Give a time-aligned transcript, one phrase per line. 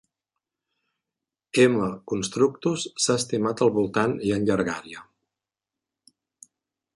[1.63, 1.75] "M.
[2.13, 5.05] constructus" s'ha estimat al voltant i en llargària.